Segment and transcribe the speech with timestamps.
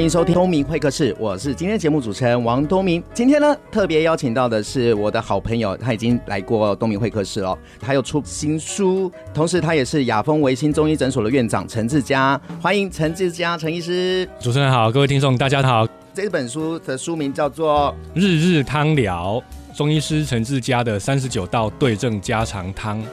[0.00, 3.04] 欢迎收听东明会客室，我是今天节目主持人王东明。
[3.12, 12.40] 今天呢，特别邀请到的是我的好朋友，他已经来过东明会客室了，他有出新书，同时他也是雅丰维新中医诊所的院长陈志嘉。
[12.62, 14.26] 欢迎陈志嘉陈医师。
[14.40, 15.86] 主持人好，各位听众大家好。
[16.14, 19.38] 这本书的书名叫做《日日汤疗》，
[19.76, 23.04] 中医师陈志嘉的三十九道对症家常汤。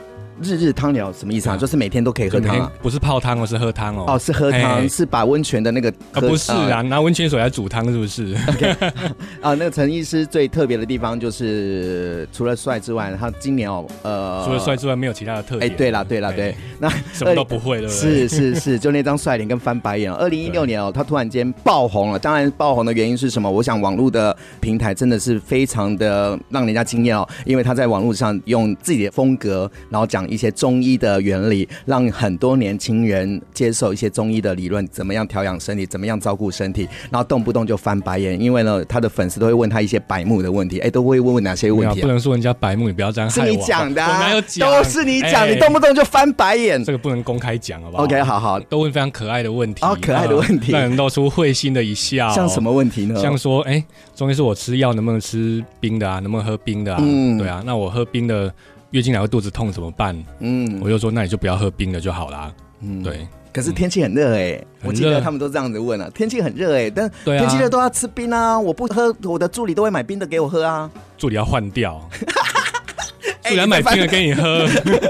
[0.41, 1.53] 日日汤疗什么意思啊？
[1.53, 4.05] 啊就是每天都可以喝汤，啊，不是泡汤哦，是喝汤哦。
[4.07, 8.75] 哦，是喝汤，是把温泉的那个啊，不是啊，拿温泉水来煮汤，是不是？Okay.
[9.41, 15.71] 啊，那个陈医师最特别的地方就是除了帅之外，他今年哦，呃，除了帅之外没有其他的特点。
[15.71, 17.89] 哎，对了，对了，对，那 什么都不会了。
[17.89, 20.13] 是是是，就那张帅脸跟翻白眼。
[20.13, 22.19] 二零一六年哦，他突然间爆红了。
[22.19, 23.49] 当然，爆红的原因是什么？
[23.49, 31.17] 我想网络的平台真的是非常的让人家惊艳哦，因为他在网络上用自己的风格，然后讲一些中医的。
[31.27, 42.01] 原理让很多年轻人接受一些中医的理论，怎么样调养身体，怎么样照顾身体，然后动不动就翻白眼，因为呢，他的粉丝都会问他一些白目的问题，哎，都会问问哪些问题、啊？
[42.01, 43.29] 不能说人家白目，你不要这样。
[43.29, 52.29] 是你讲的、啊，有讲都是你讲，欸、你动不动就翻白眼，这个不能公开讲，好不好？OK，好好，都问非常可爱的问题，哦，可爱的问题，让人露出会心的一笑。
[52.29, 53.19] 像什么问题呢？
[53.21, 53.83] 像说，哎，
[54.15, 56.19] 中医是，我吃药能不能吃冰的啊？
[56.19, 56.99] 能不能喝冰的啊？
[57.01, 58.53] 嗯，对啊，那我喝冰的。
[58.91, 60.15] 月经来会肚子痛怎么办？
[60.39, 62.53] 嗯，我就说那你就不要喝冰的就好啦。
[62.81, 63.27] 嗯，对。
[63.53, 66.07] 可是天气很热哎、我记得他们都这样子问啊。
[66.13, 68.59] 天气很热哎、欸，但天气热都要吃冰啊。
[68.59, 70.87] 我不喝，我的助理都会买冰的给我喝啊。
[71.17, 71.99] 助理要换掉，
[73.45, 74.67] 助理要买冰的给你喝。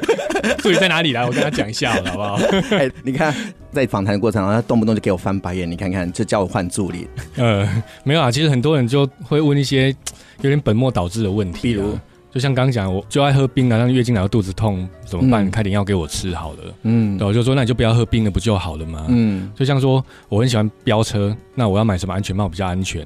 [0.63, 1.25] 助理在哪里来？
[1.25, 2.39] 我跟他讲一下好不好？
[3.03, 3.35] 你看
[3.73, 5.69] 在访谈的过程中，他动不动就给我翻白眼。
[5.69, 7.05] 你看看，就叫我换助理。
[7.35, 7.67] 呃，
[8.05, 8.31] 没有啊。
[8.31, 9.89] 其实很多人就会问一些
[10.39, 11.99] 有点本末倒置的问题、啊，比如。
[12.31, 15.47] 就像刚刚讲，我就爱喝冰啊，让月经来了肚子痛怎么办？
[15.47, 16.59] 嗯、开点药给我吃好了。
[16.83, 19.05] 嗯，我就说那你就不要喝冰的不就好了吗？
[19.07, 23.05] 嗯，就像说我很喜欢飙车，那我要买什么安全帽比较安全？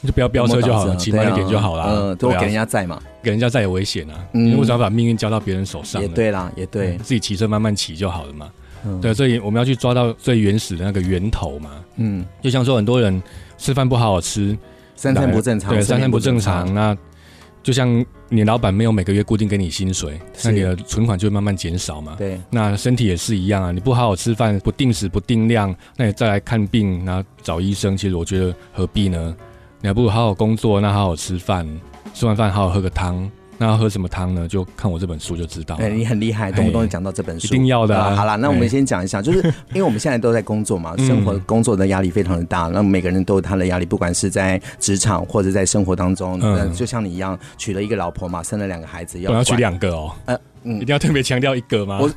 [0.00, 1.84] 你 就不要飙车就好了，骑慢一点就好了。
[1.86, 4.14] 嗯，都给人家载嘛，给人家载也危险啊。
[4.32, 6.00] 嗯，你为什么要把命运交到别人手上？
[6.00, 8.50] 也对啦，也对，自己骑车慢慢骑就好了嘛。
[8.84, 11.70] 嗯，对，所以我们要去抓到最原始的那个源头嘛。
[11.96, 13.22] 嗯，就像说很多人
[13.58, 14.56] 吃饭不好好吃，
[14.96, 16.96] 三餐不正常，对，三餐不正常，那。
[17.62, 22.14] 就像你老板没有每个月固定给你薪水，那你的存款就会慢慢减少嘛。
[22.16, 29.36] 对，那身体也是一样啊，你不好好吃饭，不定时不定量，那你再来看病，然后找医生，其实我觉得何必呢？
[29.80, 31.66] 你还不如好好工作，那好好吃饭，
[32.14, 33.30] 吃完饭好好喝个汤。
[33.60, 34.48] 那要喝什么汤呢？
[34.48, 35.76] 就看我这本书就知道。
[35.76, 38.16] 哎，你很厉害，动不动就讲到这本书，一定要的、啊。
[38.16, 39.38] 好了，那我们先讲一下，就是
[39.74, 51.98] 因为我们现在都在工作嘛，生活工作的压力非常的大，那每个人都有他的压力，不管是在职场或者在生活当中，嗯，就像你一样，娶了一个老婆嘛，生了两个孩子，要要娶两个哦，呃，嗯，一定要特别强调一个吗？
[52.00, 52.10] 我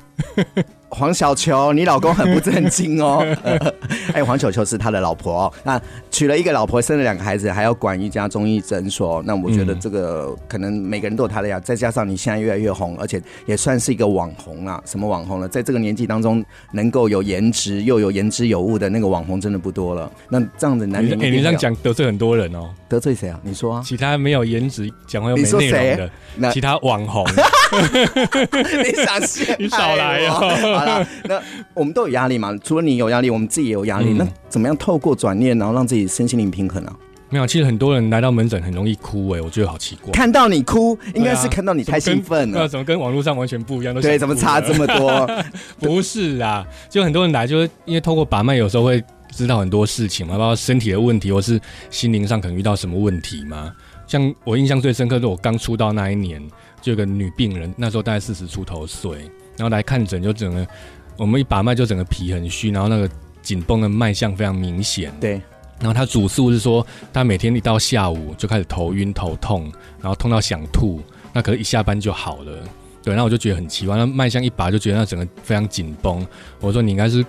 [0.95, 3.25] 黄小球，你老公很不正经哦。
[4.15, 5.53] 哎，黄球球是他的老婆哦。
[5.63, 5.81] 那
[6.11, 9.21] 娶了一个老婆，生了两个孩子，还要管一家中医诊所。
[9.25, 11.63] 那我觉得这个可能每个人都有他的压力。
[11.65, 14.81] 再加上你现在越来越红，而且也算是一个网红啊。
[14.85, 15.47] 什么网红呢？
[15.47, 20.11] 在这个年纪当中，能够有颜值又有言之有物的那个网红，真的不多了。
[20.29, 22.69] 那这样子男人，哎，你这样讲得罪很多人哦。
[22.89, 23.39] 得罪谁啊？
[23.41, 23.81] 你说啊？
[23.83, 27.25] 其他没有颜值、讲话又没内容的，那其他网红。
[27.73, 29.57] 你想骗？
[29.59, 30.33] 你少来哦。
[30.33, 31.41] 好了那
[31.73, 32.55] 我们都有压力嘛？
[32.63, 34.13] 除了你有压力，我们自己也有压力。
[34.13, 36.95] 嗯、那怎么样透过转念，然后让自己身心灵平衡呢、啊？
[37.29, 40.11] 没有，其实很多人来到门诊很容易哭、欸，哎，我觉得好奇怪。
[40.11, 42.59] 看到你哭，应该是看到你太兴奋了。
[42.59, 43.99] 那、啊、怎么跟网络上完全不一样？
[43.99, 45.27] 对，怎么差这么多？
[45.81, 51.59] 不是啊，就很多人来，就是因为透过把脉，有时候会知道很多事情嘛，包括身体的问题，或是
[51.89, 53.73] 心灵上可能遇到什么问题嘛。
[54.05, 56.39] 像我印象最深刻是，我刚出道那一年，
[56.83, 59.17] 就有个女病人，那时候大概四十出头岁，
[59.57, 60.67] 然后来看诊，就整个。
[61.15, 63.07] 我们一把脉就整个皮很虚，然后那个
[63.43, 65.13] 紧绷的脉象非常明显。
[65.19, 65.33] 对，
[65.79, 71.01] 然后他主诉是说，他每天一到下午就开始头晕头痛，然后痛到想吐，
[71.31, 72.63] 那可是一下班就好了。
[73.03, 76.25] 对，那我就觉得很奇怪，那脉象一拔就觉得那整个非常紧绷。
[76.61, 77.21] 我说你应该是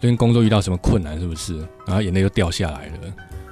[0.00, 1.58] 最近工作遇到什么困难是不是？
[1.84, 2.92] 然后眼泪就掉下来了。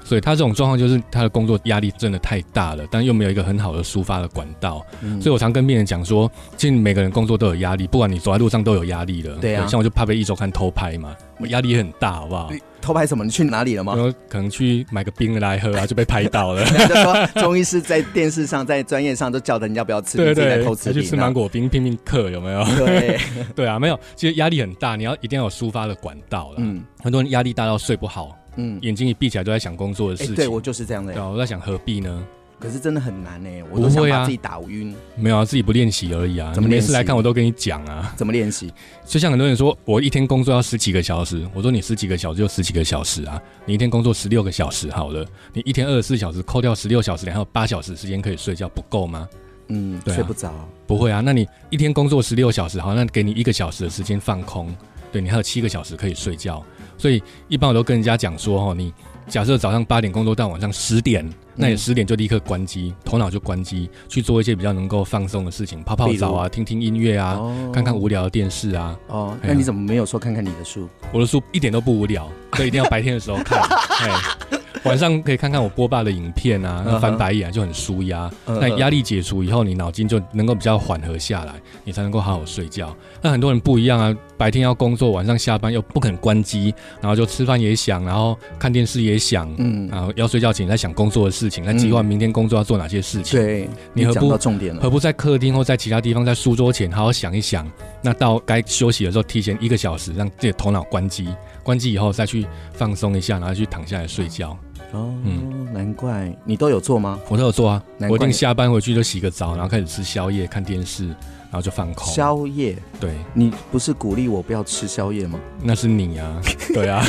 [0.08, 4.82] 所以他这种状况就是他的工作压力真的太大了，但又没有一个很好的抒发的管道。
[5.02, 9.34] 嗯、所以我常跟病人讲说，其实每个人工作都有压力，不管你走在路上都有压力的。
[9.34, 12.50] 对啊，像我就怕被一周刊偷拍嘛，我压力也很大，好不好？
[12.80, 13.22] 偷拍什么？
[13.22, 13.94] 你去哪里了吗？
[13.94, 16.64] 然后可能去买个冰来喝啊，就被拍到了。
[16.88, 22.64] 就说中医师在电视上，在专业上都叫人要不要吃，对对对，偷吃去吃芒果冰拼命嗑，有没有？
[22.64, 23.18] 对
[23.54, 24.00] 对啊，没有。
[24.16, 26.54] 其实压力很大，你要一定要有抒发的管道了。
[26.58, 30.34] 嗯，很多人压力大到睡不好，嗯，眼睛一闭起来都在想工作的事情。
[30.34, 31.12] 对我就是这样的。
[31.14, 32.22] 对啊，我在想何必呢？
[32.60, 34.92] 可是真的很难呢，我都想把自己打晕。
[35.14, 36.52] 没有啊，自己不练习而已啊。
[36.52, 38.12] 怎么每次来看我都跟你讲啊。
[38.16, 38.68] 怎么练习？
[39.06, 43.40] 就像很多人说我一天工作要十几个小时，我说你十几个小时就十几个小时啊。
[43.64, 49.28] 你一天工作十六个小时好了，你一天二十四小时扣掉十六小时，你还有八小时时间可以睡觉，不够吗？
[49.68, 50.52] 嗯，对，睡不着。
[50.84, 54.74] 不会啊，那你一天工作十六小时，好，那给你一个小时的时间放空，
[55.12, 56.60] 对，你还有七个小时可以睡觉。
[56.98, 58.92] 所以一般我都跟人家讲说，哈，你
[59.26, 61.26] 假设早上八点工作到晚上十点。
[61.60, 68.96] 那你十点就立刻关机，头脑就关机，去做一些比较能够放松的事情，泡泡澡啊，听听音乐啊，哦、看看无聊的电视啊。
[69.08, 70.88] 哦，那你怎么没有说看看你的书？
[71.10, 73.60] 我的书一点都不无聊，所以一定要白天的时候看。
[74.84, 78.30] 晚上可以看看我波爸的影片啊，那翻白眼就很舒压。
[78.46, 81.54] 那压力解除以后，你脑筋就能够比较缓和下来，
[81.84, 82.94] 你才能够好好睡觉。
[83.20, 93.38] 那很多人不一样啊，白天要工作，晚上下班又不肯关机，然后就吃饭也想，然后看电视也想，嗯，然后要睡觉前在想工作的事情，在计划明天工作要做哪些事情。
[93.38, 94.82] 对，你何不重点了？
[94.82, 97.68] 何不在客厅或在其他地方，在书桌前好好想一想？
[98.02, 101.28] 那到该休息的时候，提前一个小时让自己的头脑关机，
[101.62, 104.56] 关机以后再去放松一下，然后去躺下来睡觉。
[104.92, 107.18] 哦，嗯，难怪你都有做吗？
[107.28, 112.06] 我都有做啊，我一定下班回去就洗个澡，然后开始吃宵夜、看电视，然后就放空。
[112.12, 112.74] 宵夜？
[112.98, 115.38] 对，你不是鼓励我不要吃宵夜吗？
[115.62, 116.40] 那是你啊，
[116.72, 117.04] 对啊，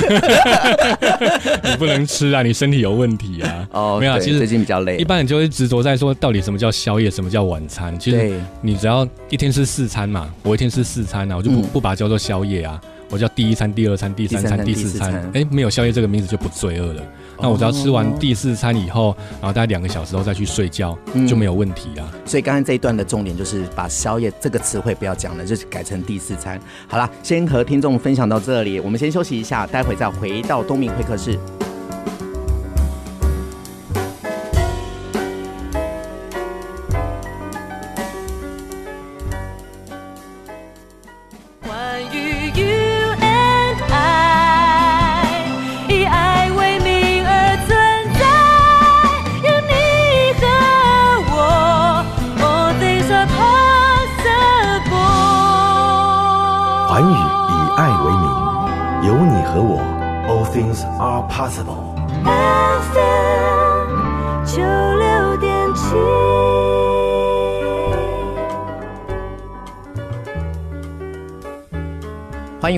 [1.64, 3.68] 你不能吃啊，你身体有问题啊。
[3.72, 4.98] 哦，没有，其实最近比较累。
[4.98, 7.98] 一般人就会执着在说，到底什么叫宵夜，什么叫晚餐？
[7.98, 15.32] 其实你只要一天吃四餐嘛，我一天吃四餐啊，我就不不把它叫做宵夜啊，我叫第一餐、第二餐、第三餐、第四餐。
[15.34, 17.04] 哎，没有宵夜这个名字就不罪恶了。
[17.42, 20.98] 那我只要吃完第四餐以后，然后大概两个小时后再去睡觉，
[21.28, 22.06] 就没有问题啦。
[22.26, 26.60] 所以刚才这一段的重点就是把宵夜这个词汇不要讲了，就是改成第四餐。
[26.88, 31.40] 好啦，先和听众分享到这里，我们先休息一下，待会再回到东明会客室。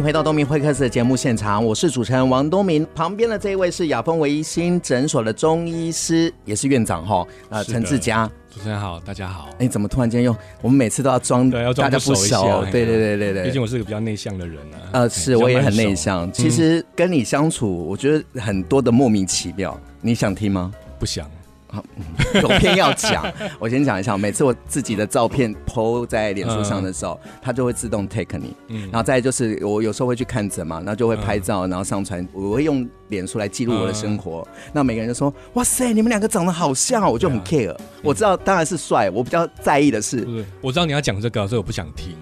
[0.01, 8.27] 迎回到东明会客室的节目现场，我是主持人王东明，旁边的这一位是雅风维新诊所的中医师，也是院长哈，呃，陈志佳。
[8.49, 9.47] 主持人好，大家好。
[9.59, 10.35] 哎，怎么突然间用？
[10.63, 12.65] 我们每次都要装，对，要装大家不熟。
[12.71, 13.43] 对对对对对。
[13.43, 14.89] 毕竟我是个比较内向的人啊。
[14.93, 16.29] 呃，是，我也很内向。
[16.33, 19.79] 其实跟你相处，我觉得很多的莫名其妙。
[20.01, 20.73] 你想听吗？
[20.97, 21.29] 不想。
[21.71, 21.83] 好，
[22.41, 23.25] 有偏要讲。
[23.57, 28.55] 我先讲一下，每次我自己的照片 po 在脸书上的时候，它就会自动 take 你。
[28.67, 28.81] 嗯。
[28.91, 32.27] 然后再就是，我有时候会去看诊嘛，然后就会拍照，然后上传。
[32.33, 34.47] 我会用脸书来记录我的生活。
[34.73, 37.75] 那每个人就说：“哇塞，你们两个长得好像。”我就很 care。
[38.03, 40.27] 我知道当然是帅，我比较在意的是，
[40.59, 42.15] 我知道你要讲这个，所以我不想听。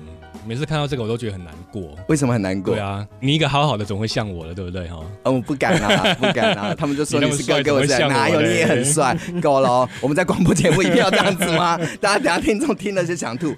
[0.50, 1.96] 每次看到这个，我都觉得很难过。
[2.08, 2.74] 为什么很难过？
[2.74, 4.98] 对啊，你一个好好的总会像我的，对不对哈？
[5.26, 6.74] 嗯，我不敢啊，不敢啊。
[6.74, 8.42] 他们就说你是哥哥，我哪有？
[8.42, 9.88] 你也很帅，够了。
[10.02, 11.78] 我们在广播节目一定要这样子吗？
[12.02, 13.56] 大家等下听众听了就想吐。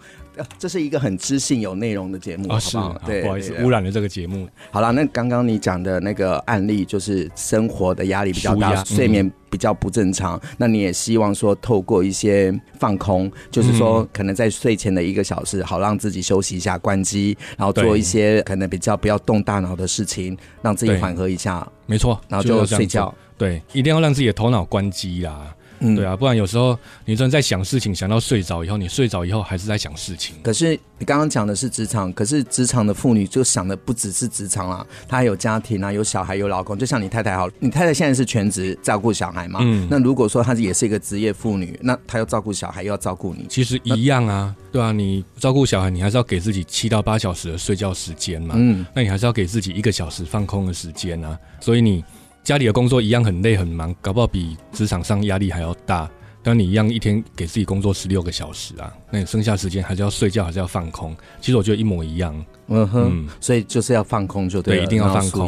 [0.57, 3.01] 这是一个很知性、有内容的节目，好不好？
[3.05, 4.47] 对，不好意思，污染了这个节目。
[4.71, 10.39] 好了，那刚刚你讲的那个案例，就是生活的压力比较大，睡眠比较不正常。
[10.57, 21.67] 那你也希望说，透过一些放空，就是说，可能在睡前的一个小时，好让自己休息一下，关机，然后做一些可能比较不要动大脑的事情，让自己缓和一下。
[21.85, 23.13] 没错，然后就睡觉。
[23.37, 25.53] 对，一定要让自己的头脑关机啦。
[25.81, 30.35] 嗯，对啊，不然有时候你真的在想事情，想到睡着以后，你睡着以后还是在想事情。
[30.43, 36.77] 可是你刚刚讲的是职场，可是职场的妇女就想的不只是职场啊，她还有家庭啊，有小孩，有老公。
[36.77, 39.59] 就像你太太好，你太太现在是全职照顾小孩嘛？
[39.63, 39.87] 嗯。
[39.89, 48.53] 那如果说她也是一个职业妇女，那她要照顾小孩，又要照顾你，其实一样啊，对啊，你照顾小孩，你还是要给自己七到八小时的睡觉时间嘛。
[48.57, 48.85] 嗯。
[48.93, 51.37] 那你还是要给自己一个小时放空的时间啊。
[51.59, 52.03] 所以你。
[52.43, 56.09] 家里的工作一样很累很忙，搞不好比职场上压力还要大。
[56.43, 61.15] 但你一样一天给自己工作十六个小时啊，那你剩下时间还是要睡觉，还是要放空？
[61.39, 62.33] 其实我觉得一模一样。
[62.67, 65.47] 嗯哼，嗯，所以就是要放空就对了，对，一定要放空。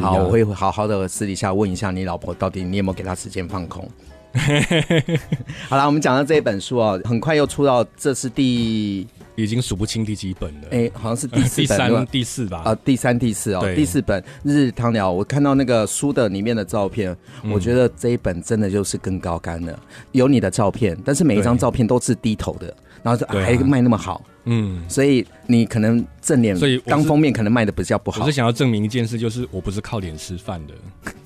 [0.00, 3.86] 好，我会好好的私底下问一下你老婆，到底你有没有给她时间放空？
[5.68, 9.06] 好了，我们讲到这一本书哦，很快又出到，这是第。
[9.42, 12.62] 已经数不清第几本了，哎、欸，好像是第四本、 第三、第四吧？
[12.64, 13.74] 啊，第三、第四哦，对。
[13.74, 19.78] 第四本《日日汤疗》，我看到那个书的里面的照片，嗯、我觉得这一本真的就是更高干了。
[20.12, 28.22] 有你的照片，但是每一张照片都是低头的，然后就还卖那么好，嗯，所以你可能正脸，所以当封面可能卖的比较不好。
[28.22, 30.74] 我是想要证明一件事，就是我不是靠脸吃饭的，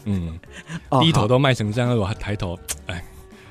[0.04, 0.38] 嗯，
[1.02, 3.02] 低头都卖成这样，我还抬头，哎。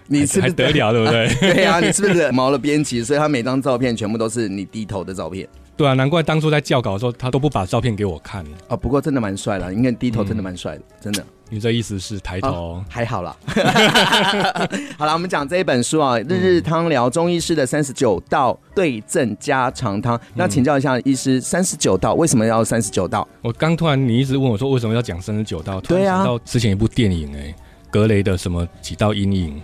[0.08, 1.54] 你是不是得了，对不对？
[1.54, 3.04] 对呀、啊， 你是不是毛了编辑？
[3.04, 5.48] 所以他每张照片全部都是你低头的照片。
[5.76, 8.46] 对啊，难怪当初在校稿的时候，他都不把照片给我看。
[8.68, 11.26] 哦，不过真的蛮帅的，因为低头真的蛮帅的，嗯、真的。
[11.50, 13.36] 你这意思是抬头、哦、还好啦。
[14.98, 20.18] 好了，我们讲这一本书啊，《日日汤疗中医师的三十九道对症家常汤》。
[20.36, 23.28] 那请教一下医师，三十九道为什么要三十九道？
[23.42, 25.80] 我刚突然你一直问我说为什么要讲三十九道？
[25.82, 27.56] 对啊，到之前一部电影哎、欸，
[27.92, 29.62] 格雷的什么几道阴影。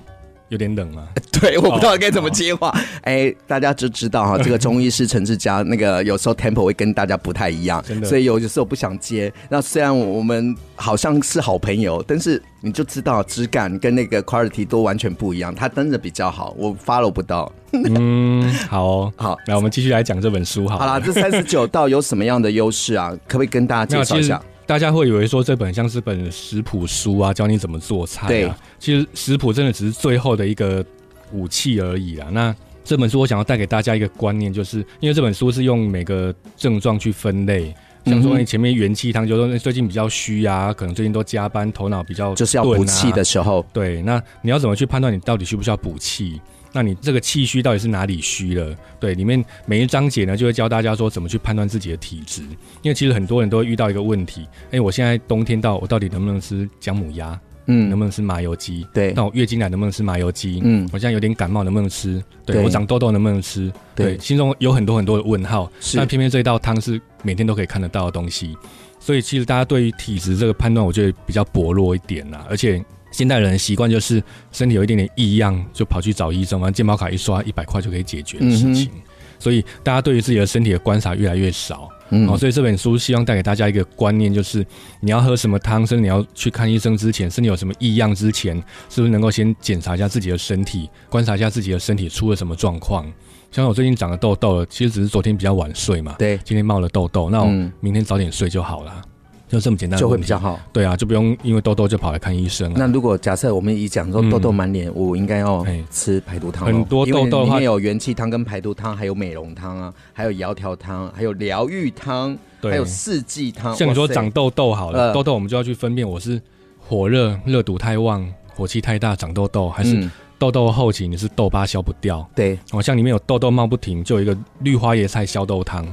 [0.49, 1.07] 有点冷了？
[1.39, 2.69] 对，我不知道该怎么接话。
[3.03, 3.31] 哎、oh, oh.
[3.31, 8.07] 欸，大家就知道哈， 这个中医师陈志佳那个有时候 tempo 会跟大家不太一样，真的。
[8.07, 9.31] 所以有的时候不想接。
[9.49, 15.53] 那虽然我们好像是好朋友，但是你就知道质感跟那个 quality 都完全不一样。
[15.55, 17.51] 他真的比较好，我 follow 不到。
[17.71, 20.79] 嗯，好、哦， 好，来我们继续来讲这本书好。
[20.79, 23.11] 好啦，这三十九道有什么样的优势啊？
[23.27, 24.41] 可不可以跟大家介绍一下？
[24.69, 28.29] 大家会以为说这本像是本食谱书啊，教你怎么做菜啊。
[28.29, 30.85] 对，其实食谱真的只是最后的一个。
[31.31, 32.25] 武器而已啦。
[32.31, 37.71] 那这本书我想要带给大家一个观念，就是因为这本书是用每个症状去分类，
[38.07, 43.63] 像说你前面元气汤，就说最近比较虚啊，可能最近都加班，头脑比较、啊、就是要补气的时候。
[43.71, 46.41] 对，那你要怎么去判断你到底需不需要补气？
[46.71, 48.75] 那你这个气虚到底是哪里虚了？
[48.99, 52.41] 对，里面每一章节呢就会教大家说怎么去判断自己的体质，
[52.81, 57.39] 因为其实很多人都会遇到一个问题，哎、欸，我现在冬天到，我到底能不能吃姜母鸭？
[57.71, 58.83] 嗯，能不能吃麻油鸡？
[58.91, 60.59] 对，那我月经来能不能吃麻油鸡？
[60.63, 62.23] 嗯，我现在有点感冒，能不能吃？
[62.43, 63.71] 对，对我长痘痘能不能吃？
[63.93, 65.71] 对，对心中有很多很多的问号。
[65.79, 68.57] 是，但偏偏这一道汤是每天都可以看得到的东西，
[68.99, 72.43] 所以其实大家对于体质这个判断，我觉得比较薄弱一点啦。
[72.49, 78.89] 而且现代人的习惯就是身体有一点点异样，就跑去找医生，完健保卡一刷，一百块就可以解决的事情。
[78.95, 79.01] 嗯、
[79.39, 81.89] 所以大家对于自己的身体的观察越来越少。
[82.11, 84.65] 嗯，哦，所以这本书希望带给大家一个观念，就是
[84.99, 88.55] 你要喝什么汤，甚至你要去看医生之前，身体有什么异样之前，
[88.89, 93.05] 是不是能够先检查一下自己的身体，观察一下自己的身体出了什么状况？
[93.51, 99.01] 像我最近长了痘痘了，其实只是昨天比较晚睡嘛，对，今天冒了痘痘，那我明天早点睡就好了。
[99.49, 100.59] 就这么简单，就会比较好。
[100.71, 102.71] 对啊，就不用因为痘痘就跑来看医生。
[102.75, 106.67] 那如果假设我们一讲说痘痘满脸，我应该要吃排毒汤。
[106.67, 113.75] 很多痘痘里面有元气汤跟排毒汤，还有美容汤啊，还有窈窕汤，还有疗愈汤，还有四季汤。
[113.75, 116.39] 像你说长痘痘好了，痘痘我们就要去分辨我是
[116.79, 122.23] 火热热毒太旺，火气太大长痘痘，还是痘痘后期你是痘疤消不掉。
[122.35, 125.85] 对，哦，像里面有痘痘冒不停，就有一个绿花椰菜消痘汤。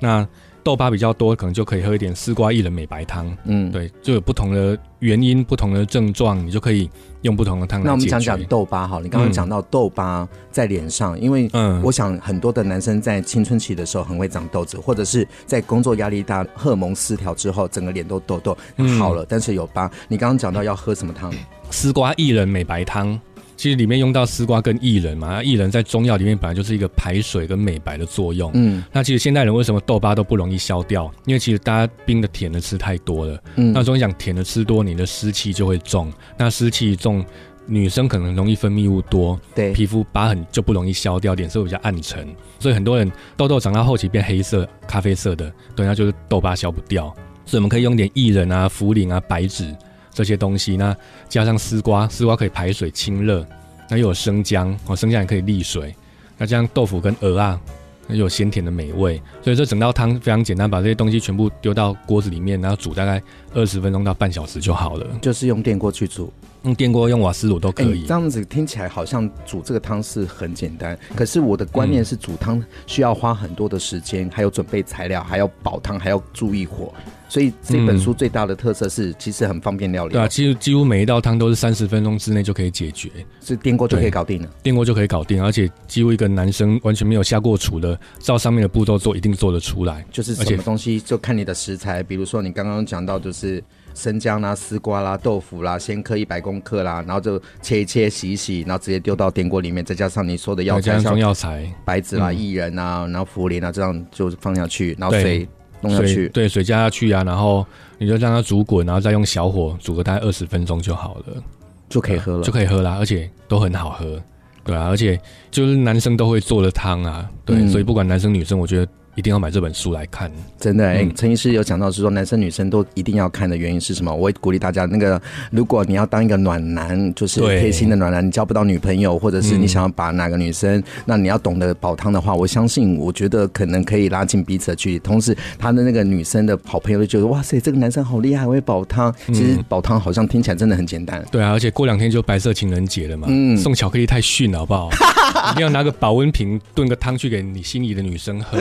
[0.00, 0.26] 那
[0.62, 3.36] 痘疤比较多，可能就可以喝一点丝瓜薏仁美白汤。
[3.44, 6.88] 嗯，对，就有不同的原因、不同的症状，你就可以
[7.22, 7.82] 用不同的汤。
[7.82, 18.56] 那我们讲讲痘疤哈，你刚刚讲到痘疤在脸上，嗯、因为嗯，我想很多的男生在青春期的时候很会长痘子，或者是在工作压力大、荷尔蒙失调之后，整个脸都痘痘
[18.98, 19.90] 好了，嗯、但是有疤。
[20.08, 21.32] 你刚刚讲到要喝什么汤？
[21.70, 23.20] 丝瓜薏仁美白汤。
[23.56, 28.50] 其实里面用到丝瓜跟薏仁嘛，薏仁在中药里面本来就是一个排水跟美白的作用。
[28.54, 31.10] 嗯，那其实现代人为什么痘疤都不容易消掉？
[31.26, 33.38] 因为其实大家冰的甜的吃太多了。
[33.56, 36.12] 嗯，那中医讲甜的吃多，你的湿气就会重。
[36.36, 37.24] 那湿气重，
[37.66, 42.26] 女生可能容易分泌物多，对，皮肤疤痕就不容易消掉，脸色比较暗沉。
[42.58, 47.14] 所以很多人痘痘长到后期变黑色、咖啡色的，对，那就是痘疤消不掉。
[47.44, 49.72] 所以我们可以用点薏仁啊、茯苓啊、白芷。
[50.12, 50.96] 这些东西，那
[51.28, 53.46] 加上丝瓜，丝瓜可以排水清热，
[53.88, 55.94] 那又有生姜，哦，生姜也可以利水。
[56.38, 57.60] 那这样豆腐跟鹅啊，
[58.06, 59.20] 那又有鲜甜的美味。
[59.42, 63.22] 所以这整道汤非常简单，把这些东西全部丢到锅子里面，然后煮大概
[63.54, 65.06] 二十分钟到半小时就好了。
[65.20, 66.32] 就是用电锅去煮。
[66.64, 68.02] 用电锅、用瓦斯炉都可以。
[68.02, 76.94] 这样子听起来好像煮这个汤是很简单，可是我的观念是煮汤需要花很多的时间，还有准备材料，还要煲汤，还要注意火。
[77.32, 80.12] 所以这本书最大的特色是，其实很方便料理。
[80.12, 83.08] 对啊，其实几乎每一道汤都是三十分钟之内就可以解决，
[83.40, 84.48] 是电锅就可以搞定了。
[84.62, 90.04] 电锅就可以搞定，而且几乎一个男生完全没有下过厨的，照上面的步骤做，一定做得出来。
[90.10, 93.64] 就是什么东西就看你的食材，比如说你刚刚讲到就是。
[93.94, 105.46] 生姜啦、丝瓜啦、豆腐啦，先刻一百公克啦，然后就切一切、洗一洗，然后直接丢到电锅里面，再加上你说的药材，中药材，白芷啦、薏仁啊，然后茯苓啊，这样就放下去，然后水
[105.82, 107.66] 弄下去，对，水加下去啊，然后
[107.98, 111.42] 你就让它煮滚，然后再用小火煮个大概二十分钟就好了，
[111.88, 114.18] 就可以喝了，就可以喝啦，而且都很好喝，
[114.64, 115.20] 对啊，而且
[115.50, 118.88] 就是男生都会做的汤啊，对，嗯、所以不管男生女生，我觉得。
[119.14, 120.86] 一定要买这本书来看，真的。
[120.86, 124.14] 哎、嗯，陈医师有讲到是说，男生女生都一定要看的原因是什么？
[124.14, 134.98] 我会鼓励大家，那个如果你要当一个暖男，就是贴心的暖男，你交不到女朋友，或者是你想要把哪个女生，嗯、那你要懂得煲汤的话，我相信，我觉得可能可以拉近彼此的距离。
[134.98, 139.14] 同时，他的那个女生的好朋友就觉得，哇塞，这个男生好厉害，会煲汤。
[139.26, 141.22] 其实煲汤好像听起来真的很简单。
[141.30, 144.88] 对啊，而且过两天就白色情人节了嘛，嗯，送巧克力太逊了，好不好？
[145.50, 148.58] 一定要拿个保温瓶炖个汤去给你心仪的女生喝，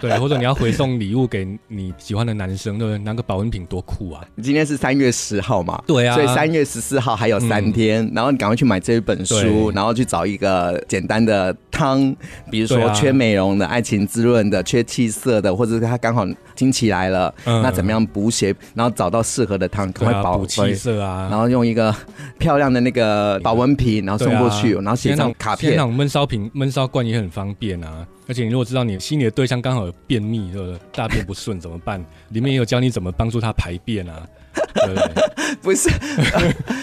[0.00, 0.52] 对，或者你要。
[0.62, 2.98] 回送礼物给你喜欢的男生，对不对？
[2.98, 4.24] 拿个保温瓶多酷啊！
[4.40, 5.82] 今天是三月十号嘛？
[5.88, 12.14] 对啊，所以三月十四号还有三天，嗯、然后你赶快去买这一本书，然后去找一个简单的汤，
[12.48, 16.24] 比如说缺美容的、爱情滋润的、缺气色的，或者是他刚好
[16.54, 18.54] 经期来了，嗯、那怎么样补血？
[18.74, 21.26] 然后找到适合的汤，赶快补气色啊！
[21.28, 21.92] 然后用一个
[22.38, 25.72] 漂亮的那个保温瓶，然后送过去，啊、然后写上卡片。
[26.12, 28.06] 烧瓶、闷烧罐也很方便啊。
[28.28, 30.78] 而且你如果知道你心里的对象刚好有便秘，对不对？
[30.94, 32.04] 大便不顺怎么办？
[32.30, 34.26] 里面也有教你怎么帮助他排便啊，
[34.74, 35.54] 对不对？
[35.62, 35.88] 不是，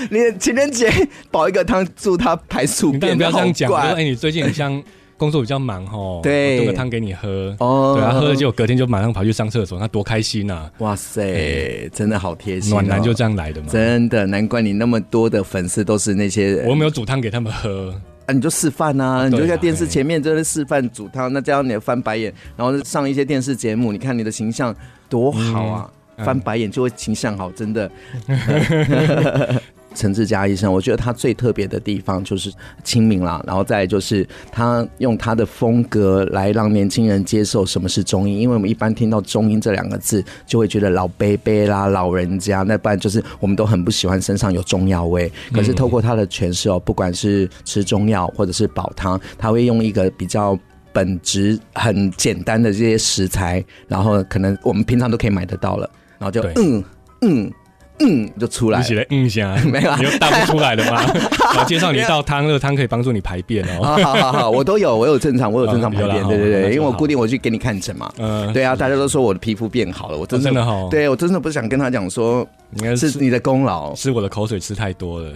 [0.09, 0.89] 你情人节
[1.31, 3.69] 煲一个汤助他排宿便，不要这样讲。
[3.69, 4.81] 说哎，你最近很像
[5.17, 10.69] 工作比较忙哦，对，炖个汤给你喝哦，对他，喝了就隔天就马上跑去上厕所，他多开心呐！
[10.79, 17.93] 哇塞，真的好贴心，暖男就这样来的嘛，真的难怪你那么多的粉丝都是那些，我没有煮汤给他们喝。
[18.29, 24.75] 啊、你就示范呐，啊、你就在电视前面就是示范煮汤，那这样你翻白眼，然后上一些电视节目，你看你的形象
[25.09, 25.89] 多好啊！
[26.17, 27.89] 嗯、翻白眼就会形象好，真的。
[29.99, 32.49] 陈志佳医生，我觉得他最特别的地方就是
[32.85, 45.29] 亲民啦，然后再就是他用他的风格来让年轻人接受什么是中医，因为我们一般听到中医这两个字，就会觉得老伯伯啦、老人家，那不然就是我们都很不喜欢身上有中药味。
[45.51, 50.57] 可是透过他的诠释哦，不管是吃中药或者是煲汤，他会用一个比较
[50.93, 56.81] 本质很简单的这些食材，然后可能我们平常都可以买得到了，然后就嗯
[57.19, 57.51] 嗯。
[57.99, 58.79] 嗯嗯，就出来。
[58.79, 61.01] 你起来嗯一下， 没有，你又答不出来了吗？
[61.59, 63.83] 我介绍你一道汤，这个汤可以帮助你排便哦。
[64.03, 66.27] 好好好，我都有，我有正常，我有正常排便。
[66.27, 68.11] 对对对，因为我固定我去给你看诊嘛。
[68.17, 70.87] 嗯，对啊，大家都说我的皮肤变好了，我真的好。
[70.89, 75.29] 对我真的不想跟他讲说，应该是你的功劳，是我的口水吃太多了。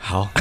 [0.00, 0.28] 好。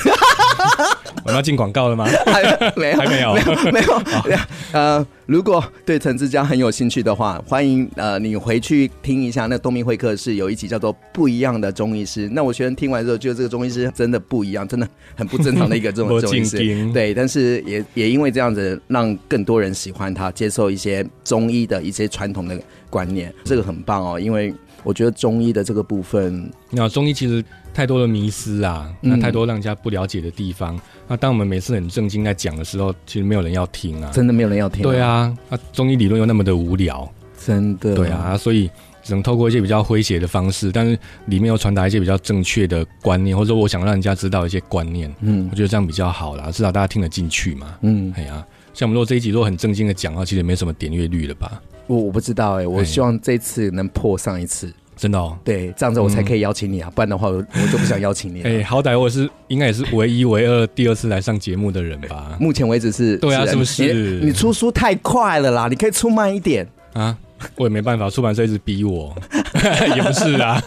[1.24, 2.08] 我们要进广告了吗？
[2.26, 2.42] 还
[2.76, 3.42] 没有，还没有，没
[3.82, 4.38] 有，没有。
[4.72, 9.46] 呃，如果对陈志佳很有兴趣的话，欢迎呃你回去听一下。
[9.46, 12.28] 那东明会客室有一集叫做《不一样的中医师》。
[12.34, 16.58] 那我学生听完之后，觉得这个中医师真的不一样，真的很不正常的一个这种 中医师。
[16.94, 24.20] 对，但是也也因为这样子，让更多人喜欢他，接受一些中医的一些传统的观念，这个很棒哦。
[24.20, 27.44] 因为我觉得中医的这个部分，那中医其实。
[27.72, 30.76] 太多的迷思啊，那太多让人家不了解的地方。
[30.76, 34.84] 嗯、那当我们每次很正经在讲的时候，其实没有人要听啊，真的没有人要听、啊。
[34.84, 37.96] 对啊，那中医理论又那么的无聊，真的。
[37.96, 38.70] 对啊，所以
[39.04, 45.10] 只能透过一些比较诙谐的方式，但是里面又传达一些比较正确的观念，或者说我想让人家知道一些观念。
[45.22, 47.78] 嗯，我觉得这样比较好啦，至少大家听得进去嘛。
[47.82, 51.62] 嗯，哎呀、啊，像我们如果这一集如果很正经的讲的话，其实也没什么点阅率了吧？
[51.90, 54.72] 我我不知道哎、欸，我希望这次能破上一次。
[54.96, 58.42] 真的哦，对，这样子我才可以邀请你啊，嗯、不然的话我我就不想邀请你。
[58.44, 62.36] 哎、欸，好歹我是应该也是唯一唯二第二次来上节目的人吧？
[62.40, 63.94] 目前为止是，对啊，是不是？
[63.94, 67.18] 你，你出书太快了啦，你可以出慢一点啊。
[67.56, 69.16] 我也没办法，出版社一直逼我，
[69.96, 70.62] 也不是啊。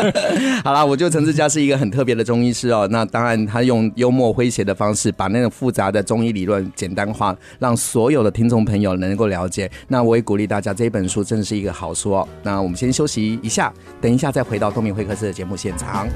[0.64, 2.88] 好啦，我觉得陈志佳是一个很特别的中医师哦。
[2.90, 9.70] 那当然，他用幽默诙谐的方式，把那种复杂的中医理论简单化，让所有的听众朋友能够了解。
[9.88, 12.28] 那我也鼓励大家，这本书真的是一个好书哦。
[12.42, 16.06] 那我们先休息一下，等一下再回到东明会客室的节目现场。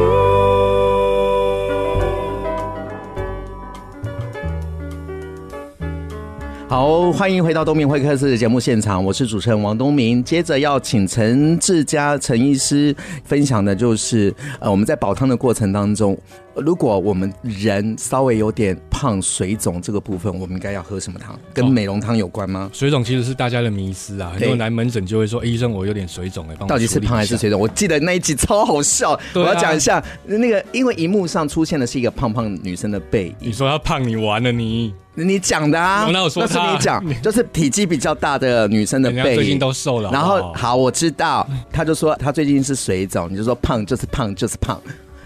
[6.69, 10.23] 好，欢迎回到东明会客室的节目现场，我是主持人王东明。
[10.23, 16.15] 接着要请陈志佳陈医师分享的就是，呃，我们在煲汤的过程当中，
[16.55, 21.37] 如果我们人稍微有点胖、水肿这个部分，我们应该要喝什么汤？
[21.53, 22.69] 跟美容汤有关吗？
[22.73, 33.35] 水肿其实是大家的迷思啊，很多人来门诊就会说：“医生，我有点水肿，哎，到底是胖还是水肿？”我记得那一集超好笑，我要讲一下那个，因为荧幕上出现的是一个胖胖女生的背影。
[33.39, 34.93] 你说她胖，你完了你。
[35.13, 40.09] 你讲的啊，那我说，那是你讲，就是体积比较大的女生的背，最近都瘦了。
[40.09, 44.81] 然后好，我知道，他就说他最近是水肿，你就说胖就是胖就是胖，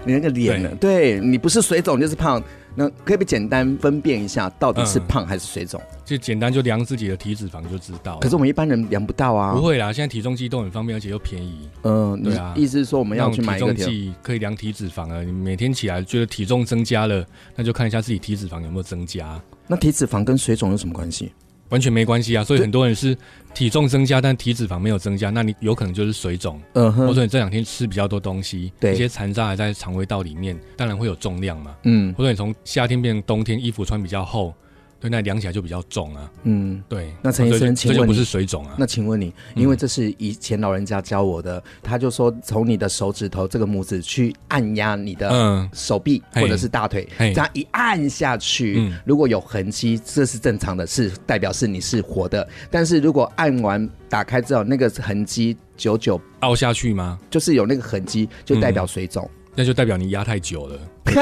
[0.05, 0.69] 你那个脸呢？
[0.79, 2.41] 对，你不是水肿就是胖。
[2.77, 5.81] 那可以不简单分辨一下，到底是胖还是水肿？
[6.03, 8.19] 就简单就量自己的体脂肪就知道。
[8.19, 9.53] 可是我们一般人量不到啊。
[9.53, 11.69] 不会啦，现在体重计都很方便，而且又便宜。
[11.83, 12.53] 嗯，对啊。
[12.53, 15.23] 意思是说我们要去买一个体重计，可以量体脂肪啊。
[15.23, 19.41] 你每天起来觉得体重增加了，那就看一下自己体脂肪有没有增加。
[19.67, 21.31] 那体脂肪跟水肿有什么关系？
[21.69, 22.43] 完全没关系啊。
[22.43, 23.17] 所以很多人是
[23.54, 26.62] 体重增加，但体脂肪没有增加，那你有可能就是水肿。
[26.73, 27.08] 嗯哼。
[27.08, 31.75] 或者你这两天吃比较多东西，对，一些残渣还在肠胃道里面，当然会有重量嘛。
[31.84, 32.13] 嗯。
[32.13, 34.54] 或者你从夏天变成冬天，衣服穿比较厚。
[34.99, 36.31] 对，那量起来就比较重啊。
[36.43, 37.13] 嗯，对。
[37.21, 38.75] 那陈医生，请问这就不是水肿啊？
[38.77, 52.47] 那请问你，因为这是以前老人家教我的，他就说从你的手指头这个拇指去按压你的手臂或者是大腿，这样一按下去，如果有痕迹，这是正常的，是代表是你是活的。
[52.71, 57.19] 但是如果按完打开之后，那个痕迹久久凹下去吗？
[57.29, 60.79] 就是有那个痕迹，就代表水肿，那就代表你压太久了。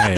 [0.00, 0.14] 哎，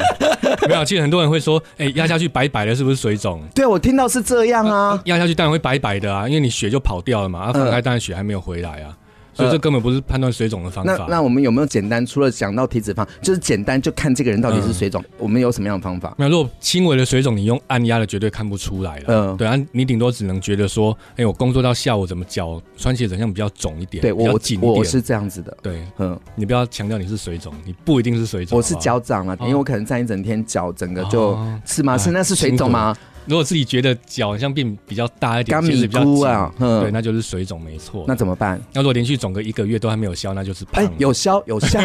[0.69, 3.43] 没有，其实很多人会说，哎，压下去白白的，是不是水肿？
[3.55, 8.95] 对，我听到是这样啊，压下去当然会白白的啊，因为你血就跑掉了嘛，啊，放开当然血还没有回来啊。
[9.33, 10.93] 所以这根本不是判断水肿的方法。
[10.93, 12.05] 那那我们有没有简单？
[12.05, 16.15] 除了讲到体脂肪，就是简单就看这个人到底是水肿，我们有什么样的方法？
[16.19, 19.05] 那如果轻微的水肿，你用按压的绝对看不出来了。
[19.09, 24.73] 嗯，对啊，你顶多只能觉得说，哎，我工作到下午怎么脚穿起来好像比较肿一点，对，比较紧一点。
[24.73, 25.57] 我是这样子的。
[25.63, 28.57] 对，嗯，你不要强调你是水肿，你不一定是水肿。
[28.57, 31.97] 我是脚长了，因为我可能站一整天，脚整个就是吗？
[31.97, 32.97] 是那是水肿吗？
[33.31, 36.25] 如果自己觉得脚好像变比较大一点，其实比较紧，
[36.59, 38.05] 对，那就是水肿，没错。
[38.09, 38.61] 那怎么办？
[38.73, 40.85] 那如果连续肿个一个月都还没有消，那就是胖。
[40.85, 41.79] 哎，有消有消，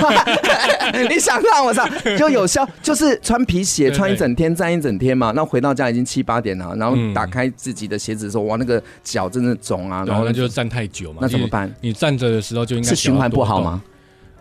[1.07, 5.31] 你想让我上就有消， 就是穿皮鞋穿一整天，站一整天嘛。
[5.35, 10.03] 那回到家已经七八点了，然后打开自己的鞋子的时候，哇，那个脚真的肿啊。
[10.03, 11.19] 然后那就站太久嘛。
[11.21, 11.71] 那怎么办？
[11.79, 13.83] 你站着的时候就应该是循环不好吗？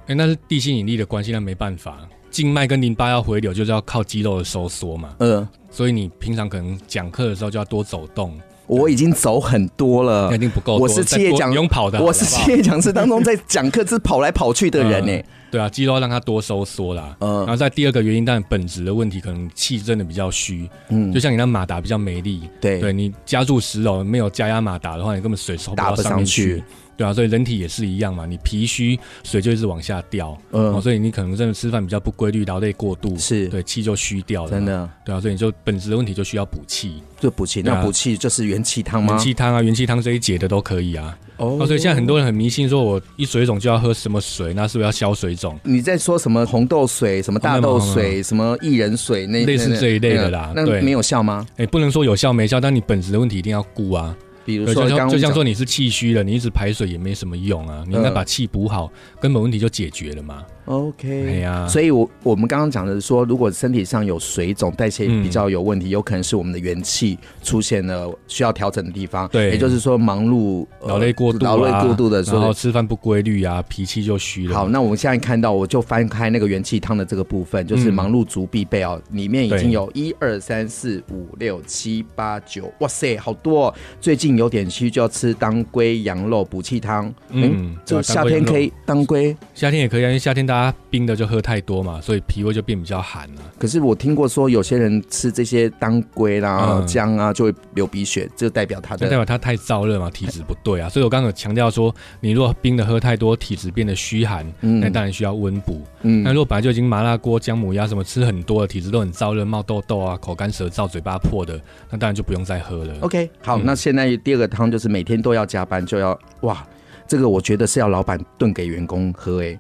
[0.07, 1.99] 哎，那是地心引力的关系，那没办法。
[2.35, 5.11] 静脉跟淋巴要回流，就是要靠肌肉的收缩嘛。
[5.20, 8.37] 嗯，所以你平常可能讲课的时候就要多走动。
[8.66, 10.77] 我已经走很多了，肯定不够。
[10.79, 12.03] 我是企业讲，不用跑的。
[12.03, 15.23] 我是企业讲师当中在讲课是跑来跑去的人呢。
[15.49, 17.16] 对啊，肌肉要让它多收缩啦。
[17.20, 20.68] 嗯，然后在第二个原因，但本质的问题，可能气真的比较虚。
[20.88, 22.49] 嗯，就像你那马达比较没力。
[22.61, 26.64] 对，对你加注十楼没有加压马达的话，你根本水抽不到上面去。
[26.96, 39.14] 对啊，所以人体也是一样嘛，你脾虚，水就一直往下掉，嗯，所以你可能真的吃饭比较不规律，劳累过度，是对气就虚掉了，真的，对啊，所以你就本质的问题就需要补气，就补气，那补气就是元气汤吗？
[39.14, 41.16] 元气汤啊，元气汤这一节的都可以啊。
[41.37, 45.59] 哦，所以现在很多人很迷信，说我一水肿就要喝什么水，那是不是要消水肿？
[45.64, 51.44] 你在说什么红豆水、什么大豆水、什么薏仁水，那类似这一类的啦，那没有效吗？
[51.57, 54.16] 哎，不能说有效没效，但你本质的问题一定要顾啊。
[54.44, 60.44] 比如说，就像就像说你是气虚了，你一直排水也没什么用啊，你应该把气补好，根本问题就解决了嘛。
[60.66, 69.29] OK，哎呀，所以我我们刚刚讲的是说，如果身体上有水肿、代谢比较有问题，有可能是我们的元气出现了需要调整的地方。
[69.29, 74.55] 对，也就是说忙碌、劳累过度、劳累过度的时候，然后吃饭不规律啊，脾气就虚了。
[74.55, 83.74] 好，那我们现在看到，我就翻开那个元气汤的这个部分，就是忙碌族必备哦，里面已经有一二三四五六七八九，哇塞，好多哦！
[84.00, 87.12] 最近有点虚，就要吃当归羊肉补气汤。
[87.29, 90.54] 嗯，就夏天可以当归，夏天也可以啊，因为夏天大。
[90.55, 93.43] 它冰的就喝太多嘛，所以脾胃就变比较寒了。
[93.59, 100.88] 可是我听过说，有些人吃这些当归啦、姜啊，就会流鼻血，这代表他的代表他太燥热嘛，体质不对啊。
[100.88, 105.83] 所以我刚刚有强调说，你如果冰的喝太多，体质变得虚寒，那当然需要温补。
[106.03, 112.95] 嗯，那如果本来就已经麻辣锅、姜母鸭什么吃很多的，体质都很燥热、冒痘痘啊、口干舌燥、嘴巴破的，那当然就不用再喝了。
[113.01, 116.67] OK，好，那现在第二个汤就是每天都要加班，就要哇，
[117.09, 119.59] 这个我觉得是要老板炖给员工喝诶。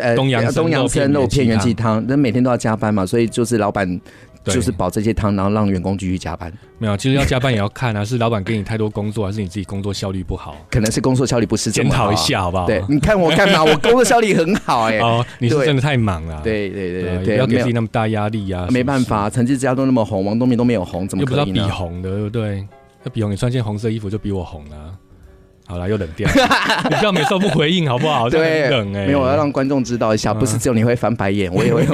[0.00, 4.00] 呃，东洋东洋参肉片元气汤，那每天都要加班嘛，所以就是老板
[4.44, 6.52] 就是保这些汤，然后让员工继续加班。
[6.78, 10.56] 没有，其实要加班也要看啊，是老板给你太多工作，还是你自己工作效率不好？
[10.70, 12.66] 可能是工作效率不是检讨一下好不好？
[12.66, 13.64] 对，你看我干嘛？
[13.64, 15.00] 我工作效率很好哎、 欸。
[15.00, 16.40] 哦，你是真的太忙了。
[16.44, 18.68] 对对对对，不要给自己那么大压力啊。
[18.70, 21.40] 没办法，陈志佳都那么红，王东明都没有红，怎么可以呢？
[21.40, 22.66] 又不知道比红的，对不对？
[23.02, 24.76] 那比红，你穿件红色衣服就比我红了。
[25.66, 26.28] 好了，又冷掉。
[26.88, 28.30] 你不要每次都不回应好不好？
[28.30, 29.06] 对，冷哎、欸。
[29.06, 31.84] 没有，我要让观众知道一下，不是只有你会翻白眼，我也 会。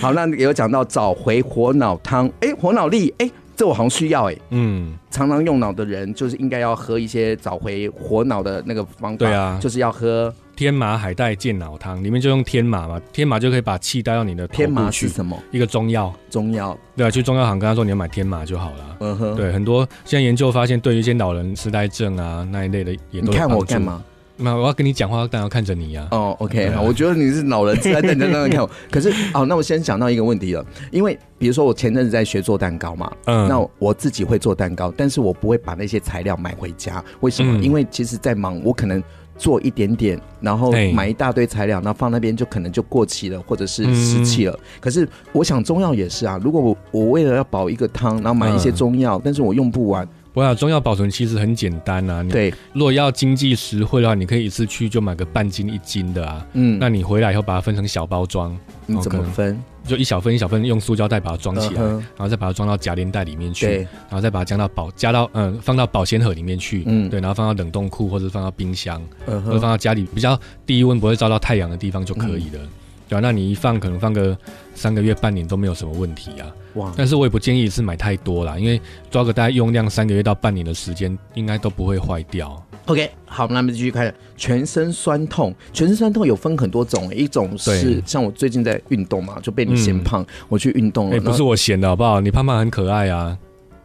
[0.00, 4.42] 好，那有讲到找回火脑汤，哎、欸，活脑力，哎、欸，这我好像需要哎、欸。
[4.50, 9.18] 嗯，常常用脑的人，就是应该要喝一些找回火脑的那个方法。
[9.18, 10.32] 对啊，就是要喝。
[10.56, 14.62] 天麻海带健脑汤里面就用天麻嘛，天麻就可以把气带到你的头部去。
[14.64, 15.38] 天麻是什么？
[15.50, 16.12] 一个中药。
[16.30, 16.76] 中药。
[16.96, 18.96] 对啊，去中药行跟他说你要买天麻就好了。
[19.00, 19.36] 嗯哼。
[19.36, 23.32] 对，很多现在研究发现，对于一些老人痴呆症啊那一类的也都有帮助。
[23.32, 24.02] 你看我干嘛？
[24.36, 26.16] 那我要跟你讲话，当然要看着你呀、啊。
[26.16, 28.70] 哦，OK，好，我觉得你是老人痴呆症，在那看我。
[28.90, 37.02] 可是，哦，那我先讲到一个问题了，因为比如说我前阵子在学做蛋糕嘛，嗯，那我自己会做蛋糕，但是我不会把那些材料买回家。
[37.20, 37.58] 为什么？
[37.58, 39.02] 嗯、因为其实，在忙，我可能。
[39.36, 44.52] 做一点点，然后买一大堆材料，然后放那边就可能就过期了，或者是失气了。
[44.52, 50.06] 嗯、可是我想中药也是啊，如果我我为了要保一个汤，然后买一些中药，嗯、但是我用不完。
[50.32, 56.44] 我想中药保存其实很简单啊，对，如果要经济实惠的话，你可以一次去就买个半斤一斤的啊。
[56.54, 59.62] 嗯，那你回来以后把它分成小包装，你怎么分？
[59.86, 72.60] 就一小份一小份，用塑胶袋把它装起来，然后再把它装到夹链袋里面去，然后再把它加到保加到嗯放到保鲜盒里面去，嗯，对，然后放到冷冻库或者放到冰箱，或者放到家里比较低温不会照到太阳的地方就可以了。
[73.06, 74.36] 对啊，那你一放可能放个
[74.74, 76.50] 三个月半年都没有什么问题啊。
[76.76, 76.92] 哇！
[76.96, 82.60] 但是我也不建议是买太多啦，因为抓个大概用量三个月到半年的时间，应该都不会坏掉。
[82.86, 85.54] OK，好，那么继续看全身酸痛。
[85.72, 91.16] 全身酸痛有分很多种，一种是像我最近在运动嘛，就被你嫌胖，嗯、我去运动了。
[91.16, 92.20] 哎、欸，不是我嫌的好不好？
[92.20, 93.36] 你胖胖很可爱啊，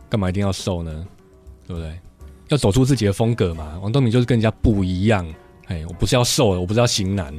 [0.10, 1.06] 干嘛一定要瘦呢？
[1.66, 1.98] 对不对？
[2.50, 3.80] 要走出自己的风格嘛。
[3.82, 5.26] 王东明就是跟人家不一样。
[5.68, 7.34] 哎，我不是要瘦的，我不是要型男。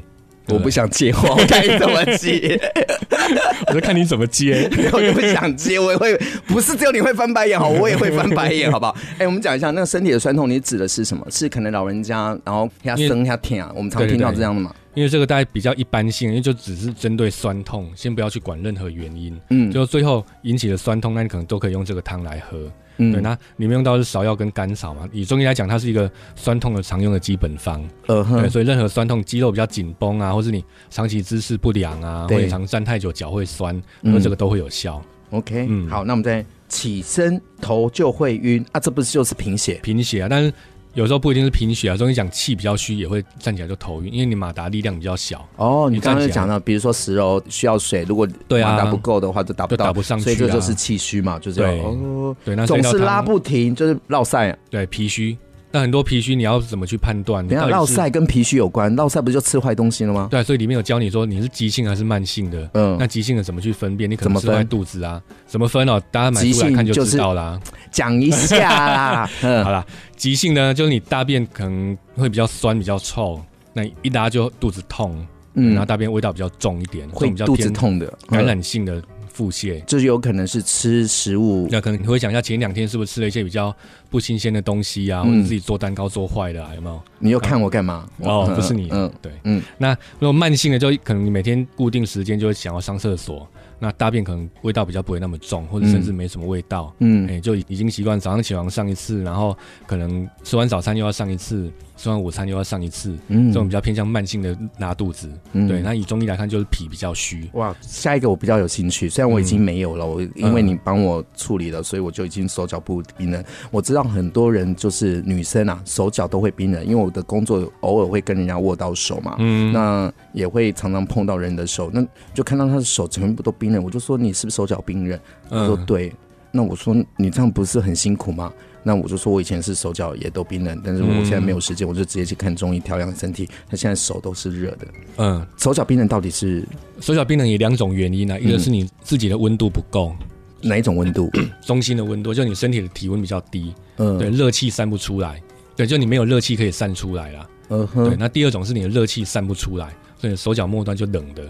[0.52, 2.60] 我不想接话，我看你怎么接。
[3.68, 8.96] 我就看你怎么接， 我就不想接，我也会，不是只有你会翻白眼，好，我也会翻白眼，好不好？
[9.12, 11.24] 哎、欸，我们讲一下那个身体的酸痛，你指的是什么？
[11.30, 14.74] 是可能老人家，然后他生他疼啊，我们常听到这样的嘛？
[14.94, 22.58] 因为这个大概比较一般性，因为就只是针对酸痛，先不要去管任何原因，嗯，就最后引起的酸痛，那你可能都可以用这个汤来喝。
[23.00, 25.08] 嗯，对，那里面用到的是芍药跟甘草嘛。
[25.12, 27.82] 以中医来讲，它是一个酸痛的常用的基本方。
[28.06, 35.02] 呃哼，对，所以任何酸痛，肌肉比较紧绷啊，或是你长期姿势不良啊，或者常站太久脚会酸，那、嗯、这个都会有效。
[35.30, 39.80] OK，嗯，好，那我们再起身头就会晕啊，这不是就是贫血？
[39.82, 40.52] 贫血啊，但是。
[40.94, 45.46] 有时候不一定是贫血啊，中医讲气比较虚也会站起来就头晕，因为你马达力量比较小。
[45.56, 51.72] 哦，你刚刚讲到，比如说石柔需要水，如果马达不够的话，就打不到，打不上去，所以这就是气虚嘛，就这样。
[51.72, 54.56] 对哦，对，那总是拉不停，就是落赛。
[54.68, 55.36] 对，脾虚。
[55.72, 57.46] 那很多脾虚，你要怎么去判断？
[57.46, 60.26] 等下，落晒跟脾虚有关，落晒不就吃坏东西了吗？
[60.30, 62.68] 对，所以里面有教你说你是急性还是慢性的。
[62.74, 64.10] 嗯，那急性的怎么去分辨？
[64.10, 65.22] 你可能吃坏肚子啊？
[65.46, 66.02] 怎么分哦？
[66.10, 67.60] 大家买出来看就知道啦。
[67.92, 69.30] 讲一下啦。
[69.42, 73.40] 嗯，好啦，急性呢，就是你大便可能会比较酸、比较臭，
[73.72, 79.00] 那一拉就肚子痛，嗯，然后大便味道比较重一点，会比较肚子痛的感染性的。
[79.32, 83.74] 腹泻，就是有可能是吃食物，那可能你会想一下前两天是不是吃了一些比较
[84.10, 87.02] 不新鲜的东西啊，嗯、或者自己做蛋糕做坏的啊，有没有？
[87.18, 88.08] 你又看我干嘛？
[88.18, 89.62] 哦，不是你，嗯，对，嗯。
[89.78, 93.48] 那如果慢性的，就可能你每天固定时间就会想要上厕所，
[93.80, 101.68] 那大便可能味道比较不会那么重，或者甚至没什么味道，嗯，哎、欸，就已经习惯早上起床上一次，然后可能吃完早餐又要上一次。
[101.96, 105.82] 吃完午餐又要上一次，嗯，这种比较偏向慢性的拉肚子，嗯，对。
[105.82, 107.46] 那以中医来看，就是脾比较虚。
[107.52, 113.44] 哇，下一个我比较有兴趣，虽然我已经没有了，我因为你帮我处理了，所以我就已经手脚不冰冷。
[113.70, 125.18] 我知道很多人就是女生啊，手脚都会冰冷，因为我的工作偶尔会跟人家握到手嘛，嗯，那也会常常碰到人的手，那就看到他的手全部都冰冷，我就说你是不是手脚冰冷？
[125.48, 126.12] 他说对，
[126.50, 128.52] 那我说你这样不是很辛苦吗？
[128.82, 133.46] 那我就说，我以前是手脚也都冰冷，但是我现在没有时间，我就直接去看中医调养身体。
[133.68, 134.86] 他现在手都是热的，
[135.18, 136.66] 嗯，手脚冰冷到底是
[136.98, 138.38] 手脚冰冷有两种原因呢、啊？
[138.38, 140.16] 一个是你自己的温度不够，
[140.62, 141.30] 哪一种温度？
[141.60, 145.42] 中心的温度，就你身体的体温比较低，嗯，对，热气散不出来，
[145.76, 147.46] 对，就你没有热气可以散出来啦。
[147.68, 148.16] 嗯哼，对。
[148.16, 151.46] 那第二种是你的热气散不出来，所以手脚末端就冷的。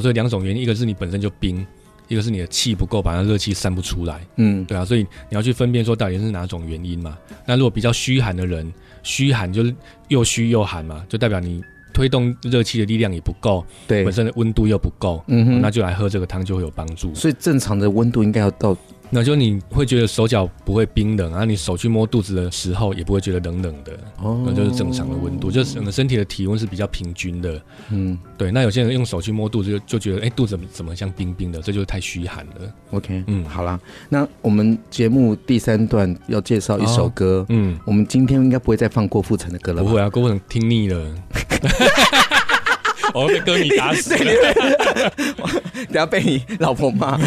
[0.00, 1.66] 所以两种原因，一个是你本身就冰。
[2.06, 4.20] 一个是你的气不够，把那热气散不出来。
[4.36, 7.16] 嗯，对啊，所以你要去分辨说到底是哪种原因嘛。
[7.46, 8.70] 那如果比较虚寒的人，
[9.02, 9.74] 虚寒就是
[10.08, 11.62] 又虚又寒嘛，就代表你
[11.94, 17.14] 推动热气的力量也不够，对本身的温度又不够，嗯哼那就来喝这个汤就会有帮助。
[17.14, 18.76] 所以正常的温度应该要到
[19.14, 27.62] 那就你会觉得手脚不会冰冷，然后你手去摸肚子的时候也不会觉得冷冷的，哦那就是正常的温度，就是整个身体的体温是比较平均的。
[27.90, 32.74] 嗯对，那有些人用手去摸肚子就就觉得，哎、肚子怎么像冰冰的，这就是太虚寒了。
[32.90, 39.88] ，OK，嗯好啦，那我们节目第三段要介绍一首歌，嗯，我们今天应该不会再放郭富城的歌了吧？
[39.88, 41.14] 不会啊，郭富城听腻了，
[43.14, 44.14] 我会被歌迷打死。
[45.86, 47.18] 等下被你老婆骂。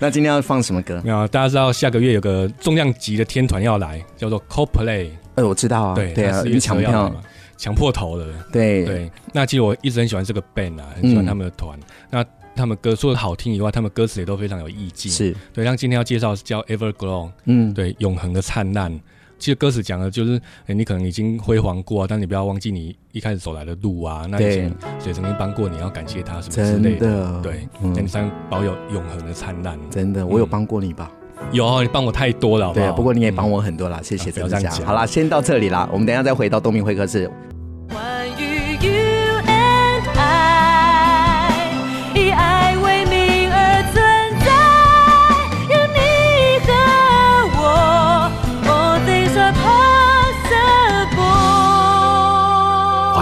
[0.00, 1.00] 那今天要放什么歌？
[1.04, 7.20] 没有啊，大家知道下个月有个重量级的天团要来，叫做 Coldplay，呃，我知道啊，对对啊，他四月你抢票十二要来嘛，
[7.56, 8.26] 抢破头了。
[8.52, 11.78] 对对，那其实我一直很喜欢这个 band 啊，很喜欢他们的团。
[12.10, 12.24] 那
[12.56, 15.10] 他们歌除了好听以外，他们歌词也都非常有意境。
[15.10, 19.00] 是，对，像今天要介绍的是叫 Everglow，嗯，对，永恒的灿烂。
[19.38, 24.26] 其实歌词讲的就是，哎，你可能已经辉煌过，但你不要忘记你一开始走来的路啊。
[24.30, 29.78] 那以前谁曾经帮过你，要感谢他什么之类真的对，嗯那你才保有永恒的灿烂。
[29.90, 31.10] 真的，我有帮过你吧？
[31.52, 32.86] 有哦，你帮我太多了，好不好？
[32.86, 37.30] 对啊，不过你也帮嗯我很多啦，谢谢啊不要这样讲好啦，先到这里啦，我们等一下再回到东明会客室。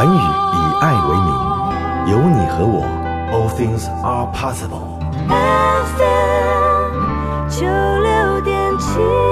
[0.03, 0.19] 环宇以
[0.81, 1.31] 爱为名，
[2.11, 2.83] 有你和我
[3.31, 4.99] ，All things are possible。
[5.97, 9.32] FM 九六点七。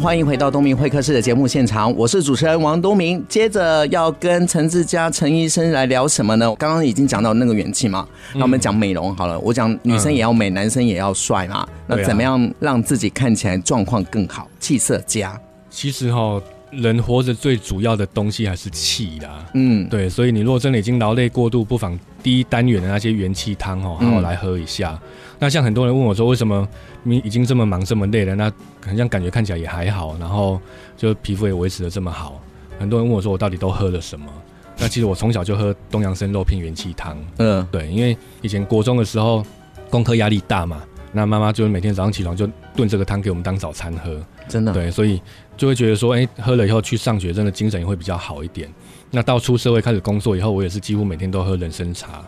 [0.00, 3.22] 欢迎回到东明会客室的节目现场，我是主持人王东明。
[3.28, 6.54] 接着要跟陈志佳陈医生来聊什么呢？
[6.54, 9.36] 刚刚已经讲到那个元气嘛，那我们讲美容好了。
[9.40, 11.66] 我讲女生也要美，男生也要帅嘛。
[11.88, 15.38] 那怎么样让自己看起来状况更好，气色佳？
[15.68, 19.46] 其实哈，人活着最主要的东西还是气啦。
[19.54, 25.00] 嗯，对，所以你如果真的已经劳累过度，不妨第一单元的那些元气汤哦，好好来喝一下。
[25.38, 26.66] 那像很多人问我说，为什么
[27.02, 28.50] 你已经这么忙这么累了，那
[28.84, 30.60] 好像感觉看起来也还好，然后
[30.96, 32.42] 就皮肤也维持的这么好。
[32.78, 34.26] 很多人问我说，我到底都喝了什么？
[34.78, 37.16] 那其实我从小就喝东洋参肉片元气汤。
[37.38, 39.44] 嗯，对，因为以前国中的时候
[39.90, 44.20] 功课压力大嘛，那妈妈就是每天早上起床就炖这个汤给我们当早餐喝。
[44.48, 45.20] 真的，对，所以
[45.58, 48.66] 就会觉得说，哎、喝了以后去上学，真的精神也会比较好一点。
[49.10, 52.24] 那到出社会开始工作以后，我也是几乎每天都喝人参茶，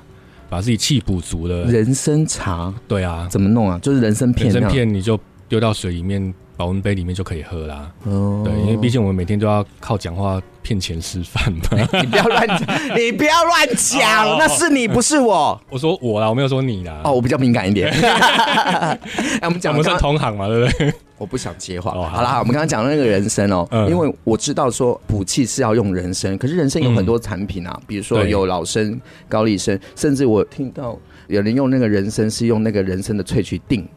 [0.49, 1.65] 把自己气补足了。
[1.65, 3.79] 人参茶对啊，怎么弄啊？
[3.81, 7.91] 就是人参片，人参片你就丢到水里面，保温杯里面就可以喝啦。
[8.05, 11.61] 哦，对，因为毕竟我们每天都要靠讲话骗钱吃饭嘛。
[12.03, 12.61] 你不要乱讲，
[12.95, 15.59] 你不要乱讲，那是你不是我。
[15.71, 17.01] 我说我啦，我没有说你啦。
[17.03, 17.89] 哦，我比较敏感一点。
[17.97, 18.99] 哎，
[19.45, 20.93] 我们讲我们是同行嘛，对不对？
[21.17, 21.93] 我不想接话。
[21.93, 33.89] 哦好好啦，我们刚刚讲的那个人参哦，嗯因为我知道说补气是要用人参，可是人参有很多产品啊，比如说有老参、高丽参，甚至我听到有人用那个人参是用那个人参的萃取定，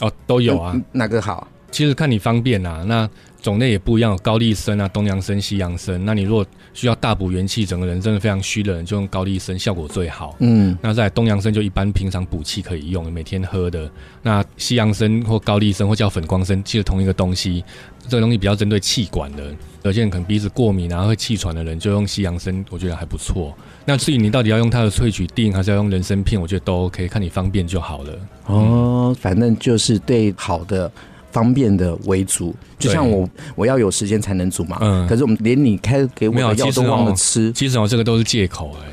[0.00, 0.72] 哦，都有啊。
[0.74, 1.48] 嗯，哪个好？
[1.72, 3.08] 其实看你方便啦，那
[3.40, 6.00] 种类也不一样，有高丽参啊、东洋参、西洋参。
[6.04, 10.36] 那你如果需要大补元气，整个人真的非常虚的人，就用高丽参，效果最好。
[10.38, 13.90] 嗯，那在东洋参就一般平常补气可以用，每天喝的。
[14.22, 17.64] 那西洋参或高丽参或叫粉光参，其实同一个东西，
[18.06, 19.44] 这个东西比较针对气管的。
[19.82, 23.52] 有些人可能鼻子过敏啊，会气喘的人就用西洋参，我觉得还不错。
[23.84, 28.18] 那至于你到底要用它的萃取定，还是要用人参片，我觉得都 OK，看你方便就好了。
[28.46, 30.92] 哦，反正就是对好的。
[31.32, 34.78] 方便的为主，就像我我要有时间才能煮嘛。
[34.80, 37.50] 嗯，可是我们连你开给我的药都忘了吃。
[37.52, 38.86] 其实哦，这个都是借口哎。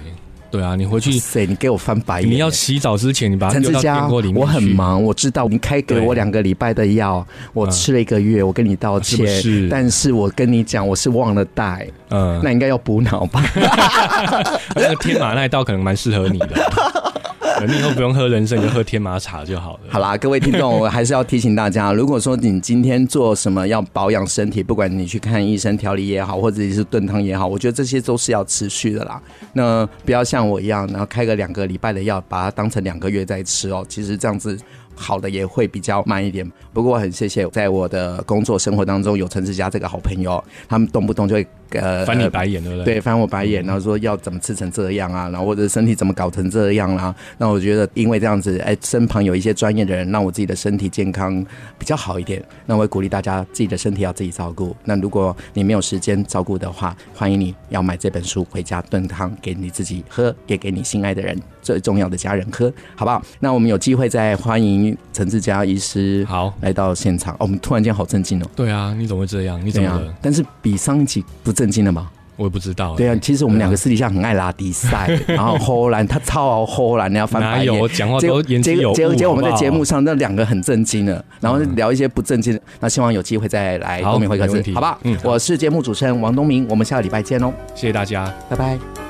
[0.52, 2.32] 对啊，你回去，谁你给我翻白眼？
[2.32, 4.42] 你要洗澡之前，你把它丢到电锅里面。
[4.42, 7.24] 我很忙，我知道你开给我两个礼拜的药，
[7.54, 9.28] 我吃了一个月，我跟你道歉。
[9.28, 11.88] 是，但是我跟你讲，我是忘了带。
[12.10, 13.44] 嗯，那应该要补脑吧？
[14.76, 16.48] 那个天马那一道可能蛮适合你的。
[17.68, 19.80] 你以后不用喝人参，就喝天麻茶就好了。
[19.90, 29.22] 好啦，各位听众，我还是要提醒大家，如果说你今天做什么要保养身体，不管你去看医生调理也好，或者是炖汤也好，我觉得这些都是要持续的啦。
[29.54, 33.86] 那不要像我一样，然后开个两个礼拜的药，把它当成两个月再吃哦。
[33.90, 34.58] 其实这样子
[34.96, 36.50] 好的也会比较慢一点。
[36.74, 41.48] 不过很谢谢，在我的工作生活当中有陈志佳这个好朋友，他们动不动就会。
[41.72, 42.96] 呃，翻你白眼对不对？
[42.96, 47.16] 对，翻我白眼，然后说要怎么吃成这样啊，然后或者身体怎么搞成这样啦、啊。
[47.38, 51.46] 那我觉得，因为这样子，哎，身旁有一些专业的人，让我自己的身体健康
[51.78, 52.44] 比较好一点。
[52.66, 54.76] 那我也鼓励大家，自己的身体要自己照顾。
[54.84, 61.40] 那如果你没有时间照顾的话，欢迎你要买这本书回家炖汤给你自己喝，也给你心爱的人。
[61.62, 63.22] 最重要的家人喝，好不好？
[63.40, 67.34] 那我们有机会再欢迎陈志佳医师好来到现场。
[67.36, 68.48] 哦，我们突然间好震惊哦。
[68.56, 69.64] 对啊，你怎么会这样？
[69.64, 70.16] 你怎么了？
[70.22, 72.10] 但是比上一集不震惊了吗？
[72.38, 72.96] 我也不知道。
[72.96, 78.94] 对啊，其实我们两个私底下很爱拉低赛， 然后后来他超后来你要翻白眼，讲话都言之有物。
[78.94, 82.62] 结果结果我们在节目上那两个很震惊了，然后聊一些不震惊的。
[82.80, 84.98] 那希望有机会再来东明会客室，好不好？
[85.04, 87.52] 嗯，我是节目主持人王东明，我们下个礼拜见哦。
[87.76, 89.09] 谢谢大家，拜拜。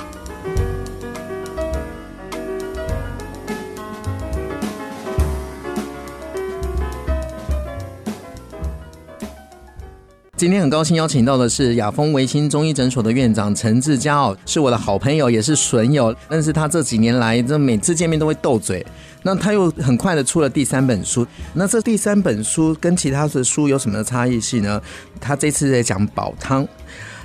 [10.39, 16.15] 今天很高兴邀请到的是雅风维新中医诊所的院长陈志佳哦，是我的好朋友，也是损友。
[16.29, 18.85] 但是他这几年来，这每次见面都会斗嘴。
[19.21, 21.27] 那他又很快的出了第三本书。
[21.53, 24.81] 那这第三本书跟其他的书有什么差异性呢？
[25.19, 26.65] 他这次在讲煲汤。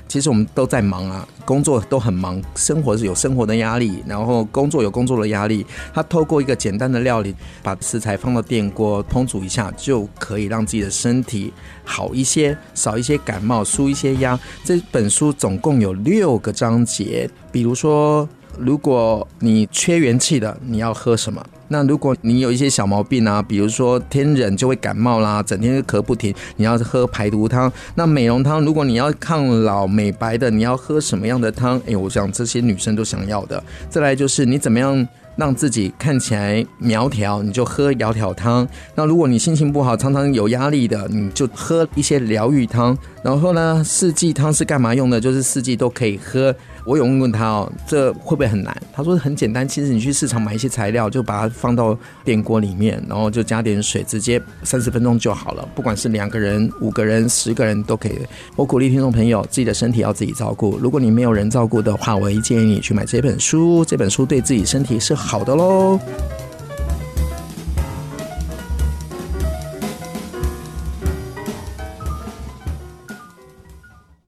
[0.07, 5.67] 其实我们都在忙啊，工作都很忙，生活是有生活的压力，然后工作有工作的压力。
[5.93, 11.53] 他透过一个简单的料理，把食材放到电锅烹煮一下，就可以让自己的身体
[11.85, 14.39] 好一些，少一些感冒，舒一些压。
[14.63, 18.29] 这本书总共有六个章节，比如说。
[18.59, 21.45] 如果你缺元气的，你要喝什么？
[21.69, 27.73] 那如果你有一些小毛病啊，比如说天冷就会感冒啦，整天就咳不停，你要喝排毒汤。
[27.95, 31.81] 那美容汤，如果你要抗老美白的，你要喝什么样的汤？
[31.87, 33.63] 哎，我想这些女生都想要的。
[33.89, 38.69] 再来就是你怎么样让自己看起来苗条，你就喝窈窕汤。
[38.95, 42.97] 那如果你心情不好，常常有压力的，你就喝一些疗愈汤。
[43.23, 45.19] 然后呢，四季汤是干嘛用的？
[45.21, 46.55] 就是四季都可以喝。
[46.85, 48.77] 我有问问他哦，这会不会很难？
[48.93, 55.67] 他说很简单，其实你去市场买一些材料，就把它放到电锅里面，然后就加点水，直接三十分钟就好了。
[55.75, 58.19] 不管是两个人、五个人、十个人都可以。
[58.55, 60.79] 我鼓励听众朋友，自己的身体要自己照顾。
[60.79, 65.99] 如果你没有人照顾的话，我也建议你去买这本书，这本书对自己身体是好的喽。